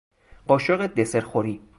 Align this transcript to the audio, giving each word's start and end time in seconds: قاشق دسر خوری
قاشق 0.47 0.85
دسر 0.87 1.19
خوری 1.21 1.61